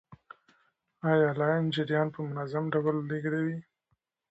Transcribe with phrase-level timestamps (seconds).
[1.09, 3.57] آیا لین جریان په منظم ډول لیږدوي؟